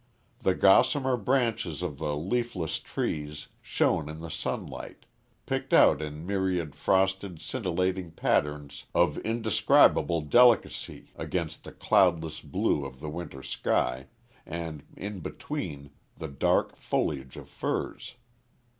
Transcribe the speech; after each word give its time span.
The 0.39 0.55
gossamer 0.55 1.15
branches 1.15 1.83
of 1.83 1.99
the 1.99 2.15
leafless 2.17 2.79
trees 2.79 3.49
shone 3.61 4.09
in 4.09 4.19
the 4.19 4.31
sunlight, 4.31 5.05
picked 5.45 5.73
out 5.73 6.01
in 6.01 6.25
myriad 6.25 6.75
frosted, 6.75 7.39
scintillating 7.39 8.09
patterns 8.13 8.85
of 8.95 9.19
indescribable 9.19 10.21
delicacy 10.21 11.11
against 11.15 11.63
the 11.63 11.71
cloudless 11.71 12.39
blue 12.39 12.83
of 12.83 12.99
the 12.99 13.11
winter 13.11 13.43
sky, 13.43 14.07
and, 14.43 14.81
in 14.97 15.19
between, 15.19 15.91
the 16.17 16.27
dark 16.27 16.75
foliage 16.77 17.37
of 17.37 17.47
firs. 17.47 18.15